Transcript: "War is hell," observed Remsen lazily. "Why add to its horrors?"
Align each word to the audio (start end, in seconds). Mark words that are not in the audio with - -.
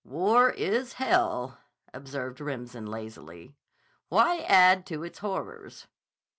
"War 0.03 0.49
is 0.49 0.93
hell," 0.93 1.59
observed 1.93 2.41
Remsen 2.41 2.87
lazily. 2.87 3.53
"Why 4.09 4.39
add 4.47 4.83
to 4.87 5.03
its 5.03 5.19
horrors?" 5.19 5.85